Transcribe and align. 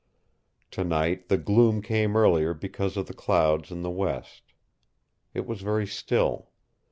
Tonight 0.71 1.29
the 1.29 1.37
gloom 1.37 1.79
came 1.79 2.17
earlier 2.17 2.55
because 2.55 2.97
of 2.97 3.05
the 3.05 3.13
clouds 3.13 3.69
in 3.69 3.83
the 3.83 3.91
west. 3.91 4.41
It 5.35 5.45
was 5.45 5.61
very 5.61 5.85
still. 5.85 6.49